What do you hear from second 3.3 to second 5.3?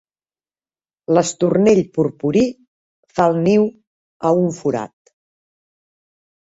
el niu a un forat.